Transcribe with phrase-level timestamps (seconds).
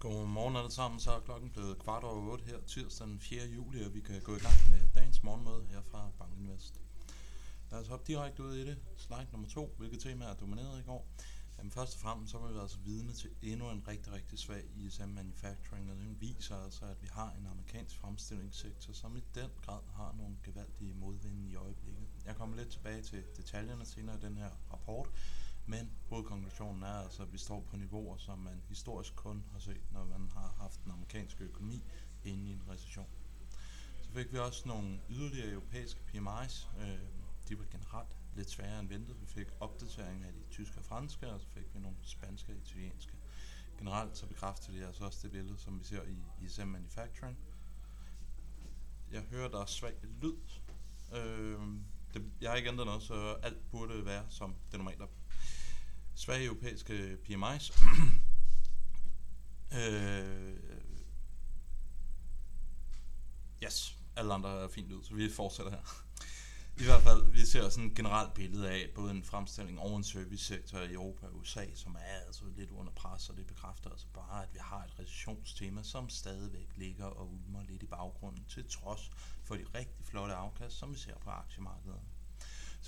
[0.00, 3.46] Godmorgen alle sammen, så er klokken blevet kvart over 8 her tirsdag den 4.
[3.46, 6.80] juli, og vi kan gå i gang med dagens morgenmøde her fra Bankinvest.
[7.70, 8.78] Lad os hoppe direkte ud i det.
[8.96, 11.08] Slide nummer 2, hvilket tema er domineret i går.
[11.58, 14.64] Jamen først og fremmest så var vi altså vidne til endnu en rigtig, rigtig svag
[14.76, 19.50] ISM Manufacturing, og den viser altså, at vi har en amerikansk fremstillingssektor, som i den
[19.64, 22.06] grad har nogle gevaldige modvinde i øjeblikket.
[22.24, 25.08] Jeg kommer lidt tilbage til detaljerne senere i den her rapport,
[25.68, 29.92] men hovedkonklusionen er altså, at vi står på niveauer, som man historisk kun har set,
[29.92, 31.84] når man har haft den amerikanske økonomi
[32.24, 33.08] inde i en recession.
[34.02, 36.80] Så fik vi også nogle yderligere europæiske PMI's.
[36.80, 36.98] Øh,
[37.48, 39.20] de var generelt lidt sværere end ventet.
[39.20, 42.58] Vi fik opdatering af de tyske og franske, og så fik vi nogle spanske og
[42.58, 43.12] italienske.
[43.78, 47.38] Generelt så bekræfter det altså også det billede, som vi ser i ISM Manufacturing.
[49.10, 50.36] Jeg hører, der er svag lyd.
[51.14, 51.60] Øh,
[52.14, 55.06] det, jeg har ikke ændret noget, så alt burde være som det normalt er
[56.18, 57.84] svage europæiske PMI's.
[59.78, 60.56] øh,
[63.64, 66.04] yes, alle andre er fint ud, så vi fortsætter her.
[66.80, 70.04] I hvert fald, vi ser sådan et generelt billede af både en fremstilling og en
[70.04, 74.06] servicesektor i Europa og USA, som er altså lidt under pres, og det bekræfter altså
[74.14, 78.70] bare, at vi har et recessionstema, som stadigvæk ligger og ulmer lidt i baggrunden, til
[78.70, 79.10] trods
[79.44, 82.17] for de rigtig flotte afkast, som vi ser på aktiemarkederne.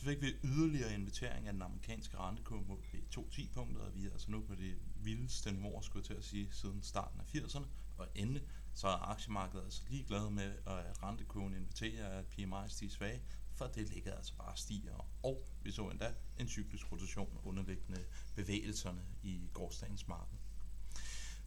[0.00, 4.10] Så fik vi yderligere invitering af den amerikanske rentekurve mod B210 punkter, og vi er
[4.12, 7.64] altså nu på det vildeste niveau, skulle jeg til at sige, siden starten af 80'erne.
[7.98, 8.42] Og endelig
[8.74, 13.22] så er aktiemarkedet altså ligeglad med, at rentekurven inviterer, at PMI stiger svage,
[13.54, 15.08] for det ligger altså bare stiger.
[15.22, 18.04] Og vi så endda en cyklisk rotation underliggende
[18.34, 20.38] bevægelserne i gårdsdagens marked.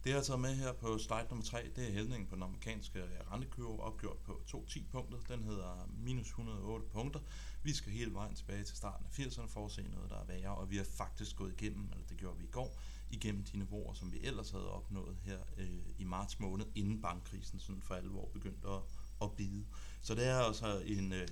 [0.04, 2.42] Det jeg har taget med her på slide nummer 3, det er hældningen på den
[2.42, 5.18] amerikanske øh, rentekurve opgjort på 2,10 punkter.
[5.28, 7.20] Den hedder minus 108 punkter.
[7.62, 10.24] Vi skal hele vejen tilbage til starten af 80'erne for at se noget, der er
[10.24, 12.80] værre, og vi har faktisk gået igennem, eller det gjorde vi i går,
[13.10, 17.58] igennem de niveauer, som vi ellers havde opnået her øh, i marts måned, inden bankkrisen
[17.58, 18.80] sådan for alvor begyndte at,
[19.22, 19.66] at bide.
[20.00, 21.28] Så det er altså en, øh,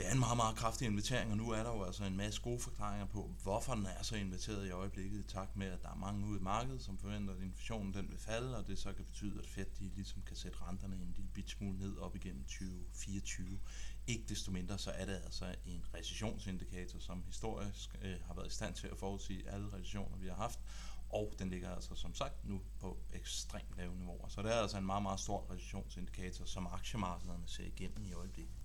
[0.00, 2.40] det er en meget, meget kraftig invitering, og nu er der jo altså en masse
[2.42, 5.88] gode forklaringer på, hvorfor den er så inviteret i øjeblikket, i takt med, at der
[5.88, 8.92] er mange ude i markedet, som forventer, at inflationen den vil falde, og det så
[8.92, 12.16] kan betyde, at Fed de ligesom kan sætte renterne en lille bit smule ned op
[12.16, 13.60] igennem 2024.
[14.06, 18.54] Ikke desto mindre, så er det altså en recessionsindikator, som historisk øh, har været i
[18.54, 20.60] stand til at forudsige alle recessioner, vi har haft,
[21.08, 24.28] og den ligger altså som sagt nu på ekstremt lave niveauer.
[24.28, 28.59] Så det er altså en meget, meget stor recessionsindikator, som aktiemarkederne ser igennem i øjeblikket.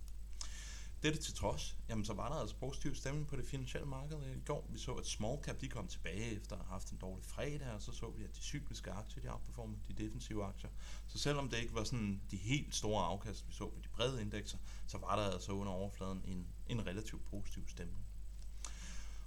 [1.02, 4.40] Dette til trods, jamen så var der altså positiv stemning på det finansielle marked i
[4.46, 4.66] går.
[4.70, 7.70] Vi så, at small cap de kom tilbage efter at have haft en dårlig fredag,
[7.70, 10.70] og så så vi, at de cykliske aktier de outperformede de defensive aktier.
[11.06, 14.22] Så selvom det ikke var sådan de helt store afkast, vi så på de brede
[14.22, 18.06] indekser, så var der altså under overfladen en, en relativt positiv stemning.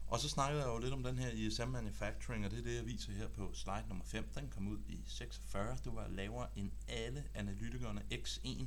[0.07, 2.75] Og så snakkede jeg jo lidt om den her ISM Manufacturing, og det er det,
[2.75, 4.29] jeg viser her på slide nummer 5.
[4.35, 5.77] Den kom ud i 46.
[5.83, 8.65] Det var lavere end alle analytikerne X1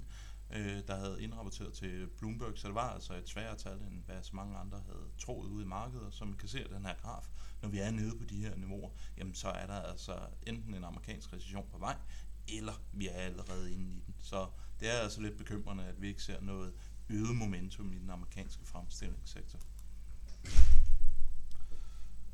[0.52, 4.22] øh, der havde indrapporteret til Bloomberg, så det var altså et sværere tal, end hvad
[4.22, 6.94] så mange andre havde troet ude i markedet, som man kan se af den her
[6.94, 7.28] graf,
[7.62, 10.84] når vi er nede på de her niveauer, jamen så er der altså enten en
[10.84, 11.96] amerikansk recession på vej,
[12.48, 14.14] eller vi er allerede inde i den.
[14.18, 14.46] Så
[14.80, 16.74] det er altså lidt bekymrende, at vi ikke ser noget
[17.08, 19.58] øget momentum i den amerikanske fremstillingssektor.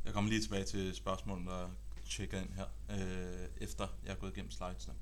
[0.05, 1.69] Jeg kommer lige tilbage til spørgsmålet, der
[2.09, 4.95] tjekker ind her, øh, efter jeg er gået igennem slidesene.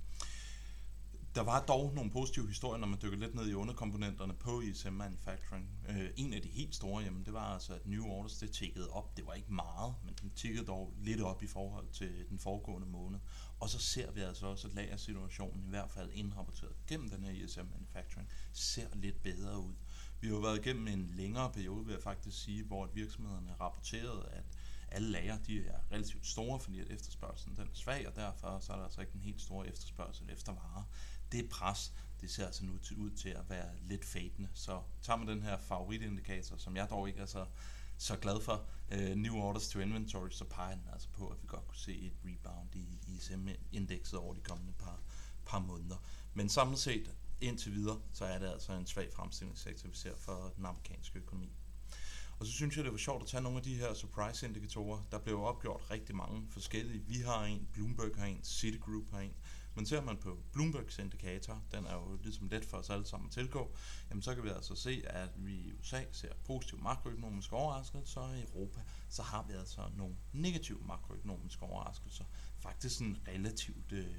[1.36, 4.92] Der var dog nogle positive historier, når man dykker lidt ned i underkomponenterne på ISM
[4.92, 5.70] Manufacturing.
[5.88, 8.90] Øh, en af de helt store, jamen, det var altså, at New Orders det tikkede
[8.90, 9.16] op.
[9.16, 12.88] Det var ikke meget, men den tikkede dog lidt op i forhold til den foregående
[12.88, 13.18] måned.
[13.60, 17.30] Og så ser vi altså også, at lagersituationen, i hvert fald indrapporteret gennem den her
[17.30, 19.74] ISM Manufacturing, ser lidt bedre ud.
[20.20, 24.28] Vi har jo været igennem en længere periode, vil jeg faktisk sige, hvor virksomhederne rapporterede,
[24.32, 24.44] at
[24.88, 28.72] alle lager de er relativt store, fordi at efterspørgselen den er svag, og derfor så
[28.72, 30.84] er der altså ikke en helt stor efterspørgsel efter varer
[31.32, 34.48] det pres, det ser altså nu til, ud til at være lidt fadende.
[34.54, 37.46] Så tager man den her favoritindikator, som jeg dog ikke er så,
[37.98, 41.46] så glad for, uh, New Orders to Inventory, så peger den altså på, at vi
[41.46, 45.00] godt kunne se et rebound i ISM-indekset over de kommende par,
[45.46, 45.96] par måneder.
[46.34, 50.52] Men samlet set, indtil videre, så er det altså en svag fremstillingssektor, vi ser for
[50.56, 51.52] den amerikanske økonomi.
[52.38, 55.02] Og så synes jeg, det var sjovt at tage nogle af de her surprise-indikatorer.
[55.10, 57.04] Der blev opgjort rigtig mange forskellige.
[57.06, 59.34] Vi har en, Bloomberg har en, Citigroup har en.
[59.76, 63.26] Men ser man på Bloombergs indikator, den er jo ligesom let for os alle sammen
[63.26, 63.76] at tilgå,
[64.10, 68.38] jamen så kan vi altså se, at vi i USA ser positive makroøkonomiske overraskelser, og
[68.38, 72.24] i Europa så har vi altså nogle negative makroøkonomiske overraskelser.
[72.58, 74.16] Faktisk sådan relativt, øh,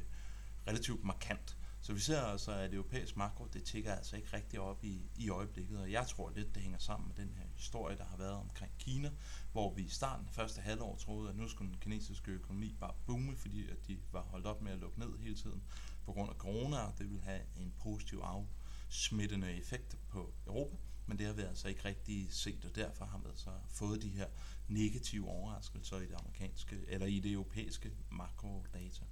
[0.68, 1.57] relativt markant.
[1.82, 5.30] Så vi ser altså, at europæisk makro, det tigger altså ikke rigtig op i, i
[5.30, 8.34] øjeblikket, og jeg tror lidt, det hænger sammen med den her historie, der har været
[8.34, 9.12] omkring Kina,
[9.52, 12.94] hvor vi i starten af første halvår troede, at nu skulle den kinesiske økonomi bare
[13.06, 15.64] boome, fordi at de var holdt op med at lukke ned hele tiden
[16.06, 21.18] på grund af corona, og det vil have en positiv afsmittende effekt på Europa, men
[21.18, 24.28] det har vi altså ikke rigtig set, og derfor har vi altså fået de her
[24.68, 29.06] negative overraskelser i det amerikanske eller i det europæiske makrodata.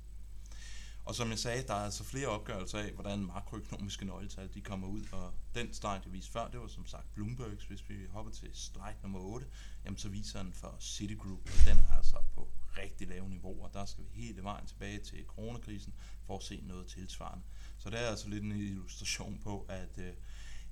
[1.06, 4.88] Og som jeg sagde, der er altså flere opgørelser af, hvordan makroøkonomiske nøgletal de kommer
[4.88, 7.66] ud, og den slide, jeg viste før, det var som sagt Bloombergs.
[7.66, 9.48] Hvis vi hopper til slide nummer 8,
[9.86, 13.68] jamen så viser den for Citigroup, og den er altså på rigtig lave niveauer.
[13.68, 15.94] Der skal vi hele vejen tilbage til coronakrisen
[16.26, 17.44] for at se noget tilsvarende.
[17.78, 20.14] Så det er altså lidt en illustration på, at øh,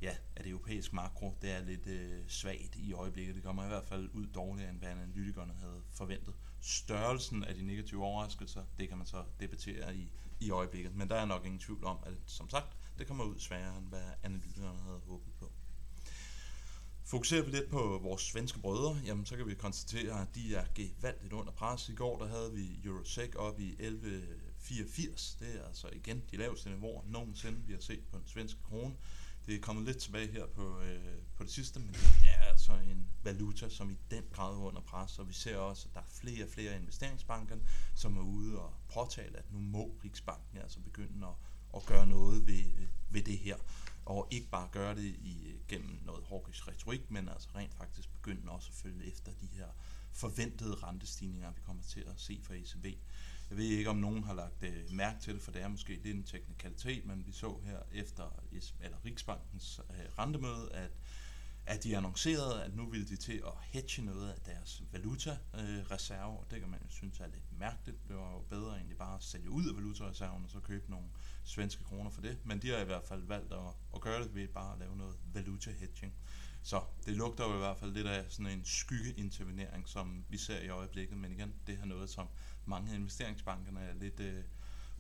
[0.02, 3.36] ja, at europæisk makro det er lidt øh, svagt i øjeblikket.
[3.36, 6.34] Det kommer i hvert fald ud dårligere, end hvad analytikerne havde forventet.
[6.66, 10.96] Størrelsen af de negative overraskelser, det kan man så debattere i, i øjeblikket.
[10.96, 13.88] Men der er nok ingen tvivl om, at som sagt, det kommer ud sværere, end
[13.88, 15.52] hvad analytikerne havde håbet på.
[17.06, 20.66] Fokuserer vi lidt på vores svenske brødre, jamen så kan vi konstatere, at de er
[20.76, 21.90] gevaldigt under pres.
[21.90, 25.40] I går der havde vi Eurosec op i 11,84.
[25.40, 28.96] Det er altså igen de laveste niveauer nogensinde, vi har set på en svenske krone.
[29.46, 32.74] Det er kommet lidt tilbage her på, øh, på det sidste, men det er altså
[32.74, 36.00] en valuta, som i den grad er under pres, og vi ser også, at der
[36.00, 37.58] er flere og flere investeringsbanker,
[37.96, 41.34] som er ude og påtale, at nu må Riksbanken altså begynde at,
[41.76, 42.64] at gøre noget ved,
[43.10, 43.58] ved det her,
[44.06, 48.52] og ikke bare gøre det i, gennem noget hårdisk retorik, men altså rent faktisk begynde
[48.52, 49.68] også at følge efter de her
[50.14, 52.86] forventede rentestigninger, vi kommer til at se fra ECB.
[53.50, 56.00] Jeg ved ikke, om nogen har lagt øh, mærke til det, for det er måske
[56.04, 58.44] lidt en teknikalitet, men vi så her efter
[58.82, 60.92] eller Riksbankens øh, rentemøde, at,
[61.66, 66.40] at de annoncerede, at nu ville de til at hedge noget af deres valutareserve, øh,
[66.40, 68.08] og det kan man jo synes er lidt mærkeligt.
[68.08, 71.08] Det var jo bedre egentlig bare at sælge ud af valutareserven og så købe nogle
[71.44, 73.60] svenske kroner for det, men de har i hvert fald valgt at,
[73.96, 76.14] at gøre det ved bare at lave noget valuta hedging.
[76.64, 80.60] Så det lugter jo i hvert fald lidt af sådan en skyggeintervenering, som vi ser
[80.62, 82.28] i øjeblikket, men igen, det er noget, som
[82.66, 84.44] mange af investeringsbankerne er lidt øh,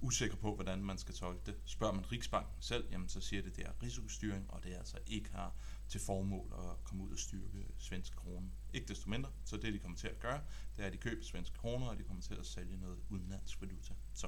[0.01, 1.55] usikre på, hvordan man skal tolke det.
[1.65, 4.77] Spørger man Riksbanken selv, jamen så siger det, at det er risikostyring, og det er
[4.77, 5.53] altså ikke har
[5.87, 8.49] til formål at komme ud og styrke svenske kroner.
[8.73, 10.41] Ikke desto mindre, så det de kommer til at gøre,
[10.75, 13.61] det er, at de køber svenske kroner, og de kommer til at sælge noget udenlandsk
[13.61, 13.93] valuta.
[14.13, 14.27] Så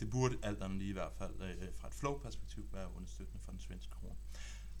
[0.00, 3.50] det burde alt andet lige i hvert fald øh, fra et flow-perspektiv være understøttende for
[3.50, 4.17] den svenske krone.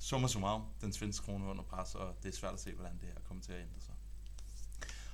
[0.08, 3.08] Summa summarum, den svenske krone under pres, og det er svært at se, hvordan det
[3.08, 3.94] her kommer til at ændre sig.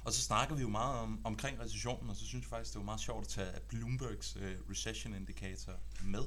[0.05, 2.79] Og så snakker vi jo meget om, omkring recessionen, og så synes jeg faktisk, det
[2.79, 5.73] var meget sjovt at tage Bloombergs øh, recession indicator
[6.05, 6.25] med.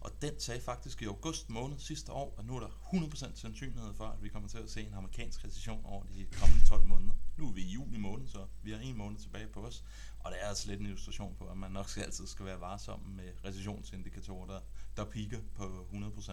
[0.00, 3.94] Og den sagde faktisk i august måned sidste år, at nu er der 100% sandsynlighed
[3.94, 7.14] for, at vi kommer til at se en amerikansk recession over de kommende 12 måneder.
[7.36, 9.84] Nu er vi i juni måned, så vi har en måned tilbage på os.
[10.18, 12.60] Og det er altså lidt en illustration på, at man nok skal altid skal være
[12.60, 14.60] varsom med recessionsindikatorer, der,
[14.96, 16.32] der piker på 100%.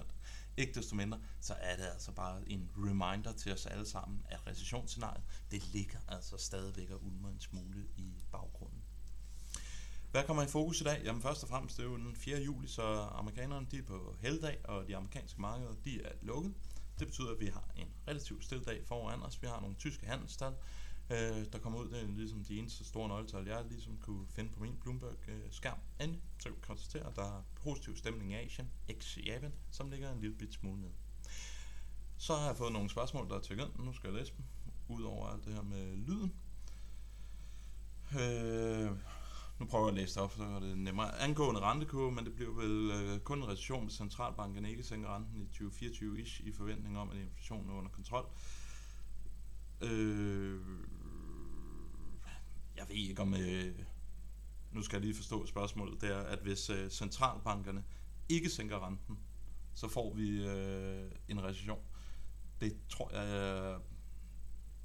[0.57, 4.48] Ikke desto mindre, så er det altså bare en reminder til os alle sammen, at
[4.48, 8.81] recessionsscenariet, det ligger altså stadigvæk og ulmer en smule i baggrunden.
[10.12, 11.01] Hvad kommer i fokus i dag?
[11.04, 12.42] Jamen først og fremmest, det er jo den 4.
[12.42, 16.54] juli, så amerikanerne de er på helligdag, og de amerikanske markeder de er lukket.
[17.00, 19.42] Det betyder, at vi har en relativt stille dag foran os.
[19.42, 20.54] Vi har nogle tyske handelstal,
[21.11, 21.89] øh, der kommer ud.
[21.89, 25.77] Det er ligesom de eneste store nøgletal, jeg ligesom kunne finde på min Bloomberg-skærm.
[25.99, 29.89] Endelig så kan vi konstatere, at der er positiv stemning i Asien, ex Japan, som
[29.89, 30.89] ligger en lille bit smule ned.
[32.17, 33.85] Så har jeg fået nogle spørgsmål, der er tykket ind.
[33.85, 34.45] Nu skal jeg læse dem,
[34.87, 36.33] ud over alt det her med lyden.
[38.19, 38.91] Øh,
[39.59, 41.21] nu prøver jeg at læse det op, så er det nemmere.
[41.21, 45.37] Angående rentekurve, men det bliver vel øh, kun en recession, hvis centralbanken ikke sænker renten
[45.37, 48.25] i 2024-ish i forventning om, at inflationen er under kontrol.
[49.81, 50.59] Øh,
[52.81, 53.80] jeg ved ikke om, øh,
[54.71, 57.83] nu skal jeg lige forstå spørgsmålet, det er, at hvis øh, centralbankerne
[58.30, 59.18] ikke sænker renten,
[59.73, 61.80] så får vi øh, en recession.
[62.61, 63.80] Det tror jeg, øh,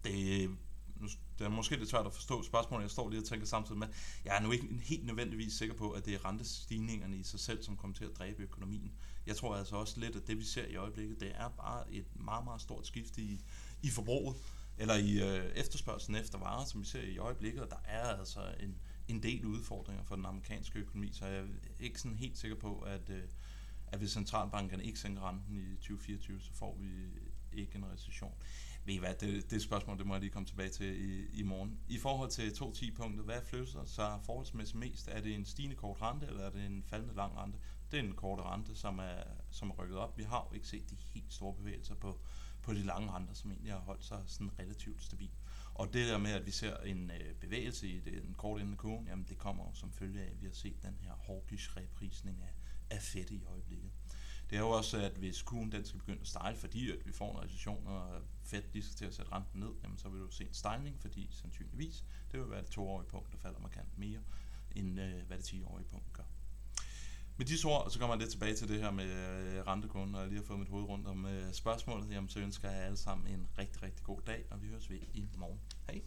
[0.05, 0.51] det,
[0.97, 3.79] nu, det er måske lidt svært at forstå spørgsmålet, jeg står lige og tænker samtidig
[3.79, 3.89] med,
[4.25, 7.63] jeg er nu ikke helt nødvendigvis sikker på, at det er rentestigningerne i sig selv,
[7.63, 8.93] som kommer til at dræbe økonomien.
[9.27, 12.07] Jeg tror altså også lidt, at det vi ser i øjeblikket, det er bare et
[12.15, 13.41] meget, meget stort skift i,
[13.83, 14.37] i forbruget
[14.79, 18.41] eller i øh, efterspørgselen efter varer, som vi ser i øjeblikket, og der er altså
[18.61, 18.77] en,
[19.09, 21.47] en del udfordringer for den amerikanske økonomi, så jeg er
[21.81, 23.23] ikke sådan helt sikker på, at, øh,
[23.87, 26.91] at hvis centralbankerne ikke sænker renten i 2024, så får vi
[27.53, 28.35] ikke en recession.
[28.85, 31.43] Ved I hvad, det, det spørgsmål, det må jeg lige komme tilbage til i, i
[31.43, 31.79] morgen.
[31.89, 35.09] I forhold til 2.10-punktet, hvad flytter sig forholdsmæssigt mest?
[35.09, 37.59] Er det en stigende kort rente, eller er det en faldende lang rente?
[37.91, 40.19] Det er en korte rente, som er, som er rykket op.
[40.19, 42.21] Vi har jo ikke set de helt store bevægelser på,
[42.67, 45.31] på de lange renter, som egentlig har holdt sig sådan relativt stabil.
[45.75, 49.07] Og det der med, at vi ser en øh, bevægelse i den korte ende kurven,
[49.07, 52.55] jamen det kommer som følge af, at vi har set den her hawkish reprisning af,
[52.91, 53.91] af fedt i øjeblikket.
[54.51, 57.13] Det er jo også, at hvis kurven den skal begynde at stejle, fordi at vi
[57.13, 60.21] får en recession, og Fed de skal til at sætte renten ned, jamen så vil
[60.21, 63.99] du se en stejling, fordi sandsynligvis det vil være det toårige punkt, der falder markant
[63.99, 64.21] mere,
[64.75, 66.25] end øh, hvad det 10-årige punkt gør
[67.37, 70.21] med disse ord, så kommer jeg lidt tilbage til det her med øh, rentekonen, og
[70.21, 72.97] jeg lige har fået mit hoved rundt om øh, spørgsmålet, jamen så ønsker jeg alle
[72.97, 75.61] sammen en rigtig, rigtig god dag, og vi høres ved i morgen.
[75.87, 76.03] Hej!